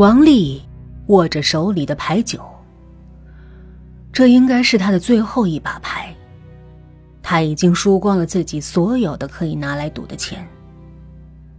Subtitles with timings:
[0.00, 0.62] 王丽
[1.08, 2.40] 握着手里的牌九，
[4.10, 6.10] 这应该是他的最后一把牌。
[7.22, 10.48] 他已经输光了自己所有的可以拿来赌的钱。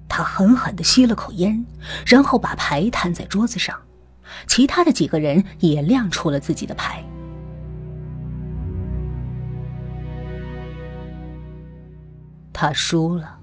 [0.10, 1.64] 他狠狠的吸了口烟，
[2.04, 3.80] 然后把牌摊在桌子上。
[4.48, 7.06] 其他的几个人也亮出了自己的牌。
[12.52, 13.41] 他输了。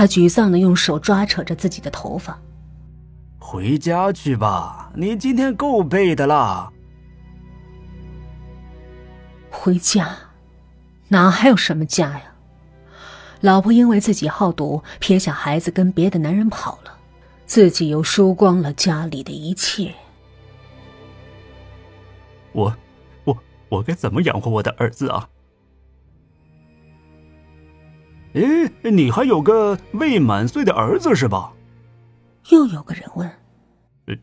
[0.00, 2.40] 他沮丧的用手抓扯着自己的头发。
[3.38, 6.72] 回家去吧，你今天够背的啦。
[9.50, 10.16] 回家？
[11.08, 12.22] 哪还有什么家呀？
[13.42, 16.96] 老婆因为自己好赌，撇下孩子跟别的男人跑了，
[17.44, 19.92] 自己又输光了家里的一切。
[22.52, 22.74] 我，
[23.24, 23.36] 我，
[23.68, 25.28] 我该怎么养活我的儿子啊？
[28.34, 31.52] 哎，你还有个未满岁的儿子是吧？
[32.50, 33.28] 又有个人问。
[34.06, 34.14] 呃，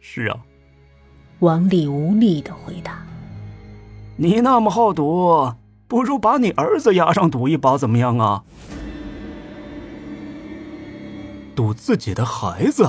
[0.00, 0.38] 是啊。
[1.40, 3.02] 王丽无力的回答。
[4.16, 5.54] 你那么好赌，
[5.86, 8.44] 不如把你儿子押上赌一把怎么样啊？
[11.54, 12.88] 赌自己的孩子？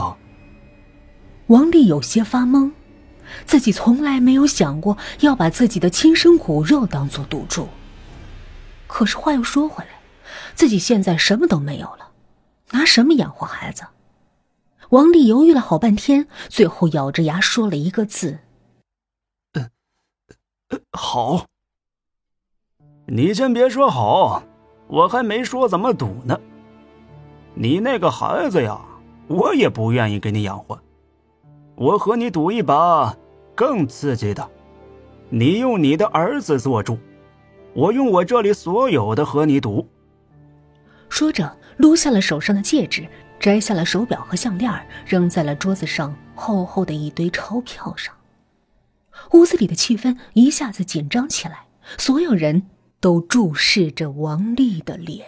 [1.47, 2.71] 王丽有些发懵，
[3.45, 7.67] 自己从来没有想过要把自己的亲生骨肉当做赌注。
[8.85, 9.98] 可是话又说回来。
[10.59, 12.11] 自己现在什么都没有了，
[12.71, 13.85] 拿什么养活孩子？
[14.89, 18.39] 王丽犹豫了好半天，最后咬着牙说了一个字
[19.55, 19.69] ：“呃，
[20.91, 21.45] 好。”
[23.07, 24.43] 你先别说好，
[24.89, 26.37] 我还没说怎么赌呢。
[27.53, 28.81] 你那个孩子呀，
[29.27, 30.77] 我也不愿意给你养活。
[31.75, 33.15] 我和你赌一把
[33.55, 34.45] 更刺激的，
[35.29, 36.99] 你用你的儿子做主，
[37.73, 39.87] 我用我这里所有的和你赌。
[41.09, 43.07] 说着，撸下了手上的戒指，
[43.39, 44.71] 摘下了手表和项链，
[45.05, 48.15] 扔在了桌子上厚厚的一堆钞票上。
[49.31, 51.65] 屋子里的气氛一下子紧张起来，
[51.97, 52.67] 所有人
[52.99, 55.25] 都注视着王丽的脸。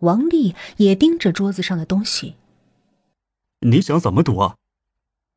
[0.00, 2.36] 王丽也盯着桌子上的东西。
[3.60, 4.56] 你想怎么赌啊？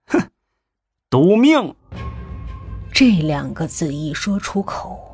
[0.05, 0.29] 哼，
[1.09, 1.75] 赌命！
[2.93, 5.12] 这两个字一说出口。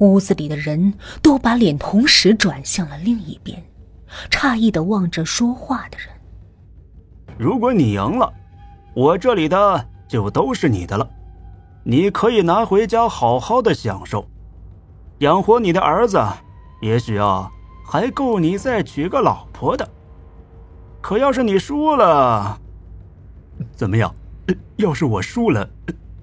[0.00, 3.62] 屋子里的人都把脸同时转向了另一边，
[4.30, 6.08] 诧异的望着说话的人。
[7.38, 8.32] 如果你赢了，
[8.94, 11.08] 我这里的就都是你的了，
[11.84, 14.26] 你可以拿回家好好的享受，
[15.18, 16.18] 养活你的儿子，
[16.82, 17.50] 也许啊
[17.86, 19.88] 还够你再娶个老婆的。
[21.00, 22.58] 可要是你输了，
[23.74, 24.14] 怎么样？
[24.76, 25.68] 要是我输了，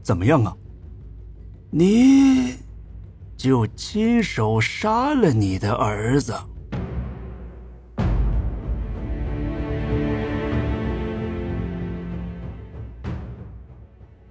[0.01, 0.55] 怎么样啊？
[1.69, 2.46] 你。
[3.47, 6.35] 就亲手杀了你的儿子。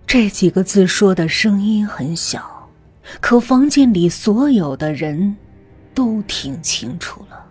[0.07, 2.69] 这几个字说的声音很小，
[3.23, 5.35] 可房间里所有的人
[5.95, 7.43] 都听清楚了。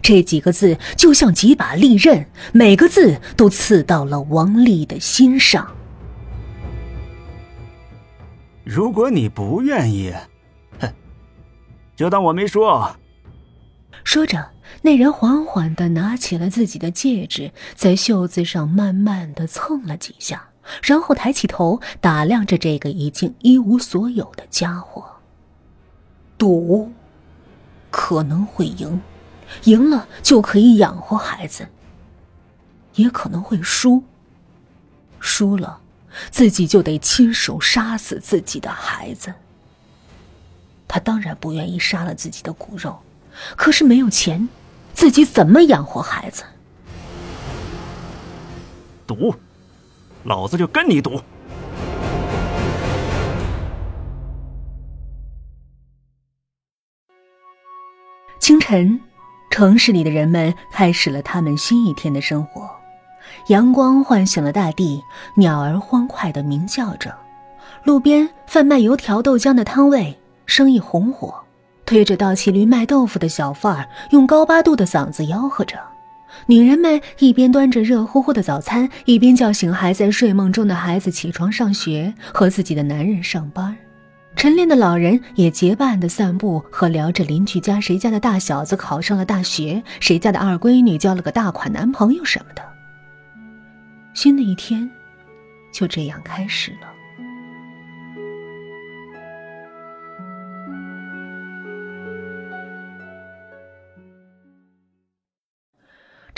[0.00, 5.66] 这几个字就像几把利刃，每个字都刺到了王丽的心上。
[8.62, 10.14] 如果你不愿意。
[11.96, 12.96] 就当我没说。
[14.02, 14.50] 说着，
[14.82, 20.50] 那人缓缓的拿起了自己的戒指，在袖子上慢慢的蹭了几下，
[20.82, 25.04] 然后抬起头打量着这个已经一无所有的家伙。
[26.36, 26.92] 赌，
[27.90, 29.00] 可能会赢，
[29.64, 31.64] 赢了就可以养活孩子；
[32.96, 34.02] 也可能会输，
[35.20, 35.80] 输了，
[36.30, 39.32] 自己就得亲手杀死自己的孩子。
[40.94, 42.96] 他当然不愿意杀了自己的骨肉，
[43.56, 44.48] 可是没有钱，
[44.92, 46.44] 自己怎么养活孩子？
[49.04, 49.34] 赌，
[50.22, 51.20] 老子就跟你赌！
[58.38, 59.00] 清晨，
[59.50, 62.70] 城市里的人们开始了他们新一天的生活，
[63.48, 65.02] 阳光唤醒了大地，
[65.34, 67.12] 鸟儿欢快的鸣叫着，
[67.82, 70.16] 路边贩卖油条、豆浆的摊位。
[70.46, 71.34] 生意红火，
[71.86, 75.78] 推着倒骑驴卖豆腐的小贩儿用高八度的嗓子吆喝着。
[76.46, 83.76] 女人们一边端着热乎乎的早餐，一边叫醒还在睡梦中的孩子起床上学，和自己的男人上班。
[84.34, 92.60] 晨练的老人也结伴的散步和聊着邻居家谁家的大小子考上了大学，谁家的二闺女交了个大款男朋友什么的。
[94.12, 94.90] 新的一天，
[95.72, 96.88] 就这样开始了。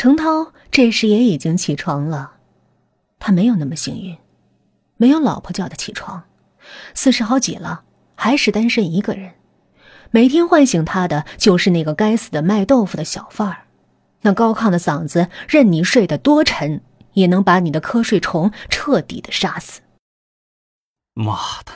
[0.07, 2.35] 程涛这时也已经起床了，
[3.19, 4.17] 他没有那么幸运，
[4.99, 6.23] 没有老婆叫他起床，
[6.95, 7.83] 四十好几了，
[8.15, 9.35] 还是单身一个人，
[10.13, 13.67] 每天唤醒他的就是那个该死的卖豆腐的小贩儿，
[14.21, 16.81] 那高亢的嗓子，任你睡得多沉，
[17.15, 19.81] 也能把你的瞌睡虫彻底的杀死。
[21.15, 21.73] 妈的，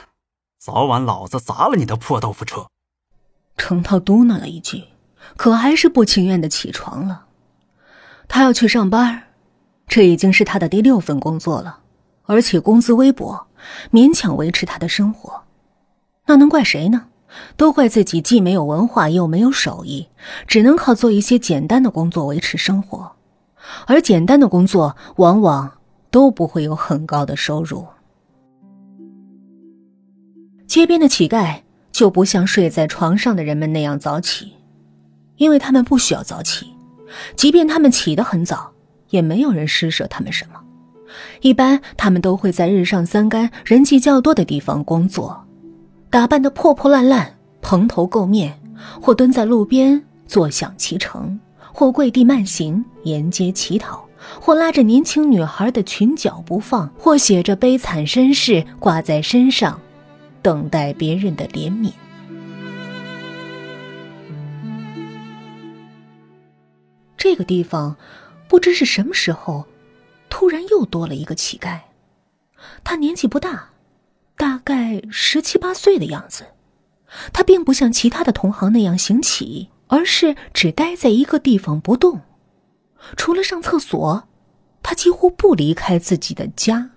[0.57, 2.67] 早晚老子砸了你的破豆腐车！
[3.57, 4.85] 程涛嘟囔了一句，
[5.35, 7.25] 可还是不情愿的起床了。
[8.33, 9.23] 他要去上班，
[9.89, 11.79] 这已经是他的第六份工作了，
[12.23, 13.47] 而且工资微薄，
[13.91, 15.43] 勉强维持他的生活。
[16.27, 17.07] 那能怪谁呢？
[17.57, 20.07] 都怪自己既没有文化又没有手艺，
[20.47, 23.11] 只能靠做一些简单的工作维持生活，
[23.85, 25.69] 而简单的工作往往
[26.09, 27.85] 都不会有很高的收入。
[30.65, 31.59] 街边的乞丐
[31.91, 34.53] 就不像睡在床上的人们那样早起，
[35.35, 36.73] 因为他们不需要早起。
[37.35, 38.71] 即便他们起得很早，
[39.09, 40.59] 也没有人施舍他们什么。
[41.41, 45.45] 一般他们都会在日上三竿、人气较多的地方工作，
[46.09, 48.57] 打扮得破破烂烂、蓬头垢面，
[49.01, 51.37] 或蹲在路边坐享其成，
[51.73, 54.07] 或跪地慢行沿街乞讨，
[54.39, 59.77] 或拉着年轻女孩的裙角不放，或写着悲惨身世挂在身上，
[60.41, 61.91] 等待别人的怜悯。
[67.23, 67.97] 这个地方，
[68.47, 69.67] 不知是什么时候，
[70.27, 71.81] 突然又多了一个乞丐。
[72.83, 73.69] 他年纪不大，
[74.35, 76.47] 大概十七八岁的样子。
[77.31, 82.21] 他并不像其他的同行那样行乞，而是只待在一个地方不动。
[83.15, 84.27] 除了上厕所，
[84.81, 86.89] 他几乎不离开自己的家。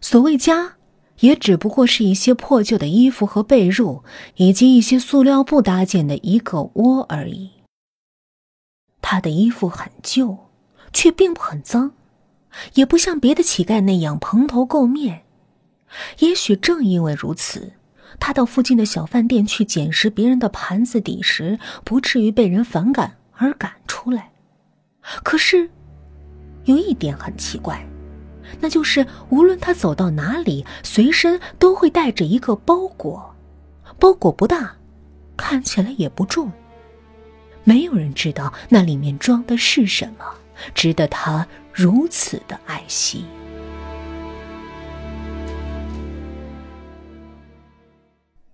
[0.00, 0.74] 所谓家，
[1.20, 4.02] 也只不过是一些破旧的衣服和被褥，
[4.34, 7.52] 以及一些塑料布搭建的一个窝而已。
[9.12, 10.38] 他的衣服很旧，
[10.92, 11.90] 却并不很脏，
[12.74, 15.24] 也不像别的乞丐那样蓬头垢面。
[16.20, 17.72] 也许正因为如此，
[18.20, 24.30] 他到附近的小饭店去捡拾别人的盘子底时，不至于被人反感而赶出来。
[25.24, 25.68] 可是，
[26.66, 27.84] 有一点很奇怪，
[28.60, 33.34] 那就是无论他走到哪里，随身都会带着一个包裹，
[33.98, 34.76] 包裹不大，
[35.36, 36.48] 看起来也不重。
[37.64, 40.24] 没有人知道那里面装的是什么，
[40.74, 43.24] 值得他如此的爱惜。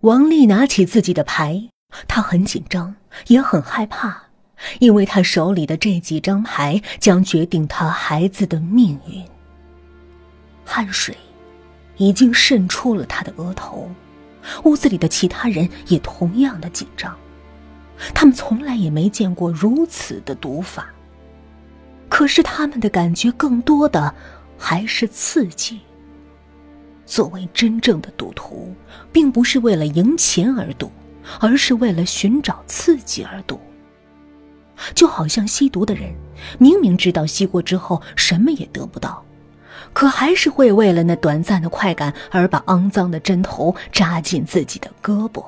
[0.01, 1.69] 王丽拿起自己的牌，
[2.07, 2.95] 她很紧张，
[3.27, 4.25] 也很害怕，
[4.79, 9.25] 因为她手里的这几张牌将决定她孩子的命运。
[10.65, 11.17] 汗水
[11.97, 13.91] 已经渗出了他的额头，
[14.65, 17.17] 屋子里的其他人也同样的紧张。
[18.15, 20.87] 他们从来也没见过如此的赌法。
[22.09, 24.15] 可是他们的感觉更多的
[24.57, 25.81] 还是刺激。
[27.05, 28.75] 作为真正的赌徒，
[29.13, 30.91] 并不是为了赢钱而赌，
[31.41, 33.61] 而是为了寻找刺激而赌。
[34.95, 36.13] 就好像吸毒的人，
[36.59, 39.25] 明明知道吸过之后什么也得不到，
[39.93, 45.45] 可还是会为了那短暂的快感而把肮脏的针头扎进自己的胳膊。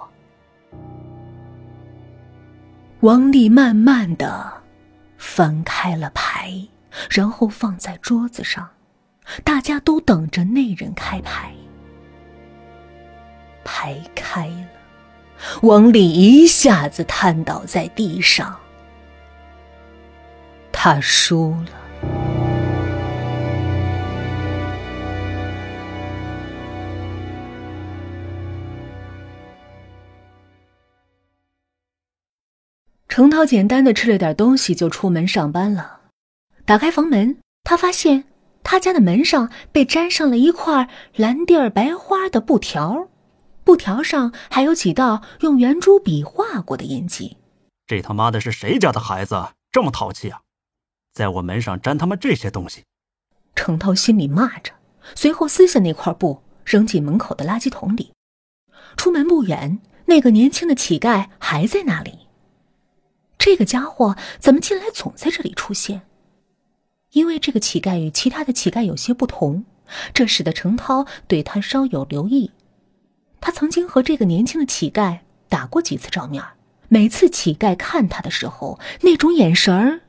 [3.00, 4.52] 王丽慢慢的
[5.18, 6.52] 翻开了牌，
[7.08, 8.68] 然后放在桌子上，
[9.44, 11.52] 大家都等着那人开牌。
[13.64, 14.66] 牌开了，
[15.62, 18.58] 王丽一下子瘫倒在地上，
[20.72, 22.37] 他输了。
[33.18, 36.02] 程涛简单的吃了点东西，就出门上班了。
[36.64, 38.22] 打开房门，他发现
[38.62, 43.08] 他家的门上被粘上了一块蓝地儿白花的布条，
[43.64, 47.36] 布条上还有几道用圆珠笔画过的印记。
[47.88, 50.42] 这他妈的是谁家的孩子这么淘气啊，
[51.12, 52.84] 在我门上粘他妈这些东西！
[53.56, 54.72] 程涛心里骂着，
[55.16, 58.12] 随后撕下那块布扔进门口的垃圾桶里。
[58.96, 62.27] 出门不远，那个年轻的乞丐还在那里。
[63.38, 66.02] 这个家伙怎么近来总在这里出现？
[67.12, 69.64] 因为这个乞丐与其他的乞丐有些不同，
[70.12, 72.50] 这使得程涛对他稍有留意。
[73.40, 76.42] 他曾经和这个年轻的乞丐打过几次照面，
[76.88, 80.00] 每次乞丐看他的时候，那种眼神儿，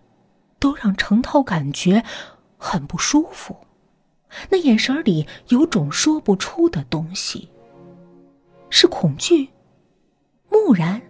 [0.58, 2.04] 都让程涛感觉
[2.58, 3.56] 很不舒服。
[4.50, 7.48] 那眼神里有种说不出的东西，
[8.70, 9.50] 是恐惧、
[10.50, 11.02] 木然、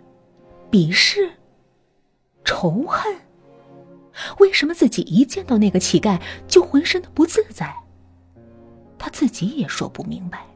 [0.69, 1.31] 鄙视。
[2.49, 3.15] 仇恨，
[4.39, 7.71] 为什么自己一见到那个乞丐就浑身的不自在？
[8.97, 10.47] 他自己也说不明白。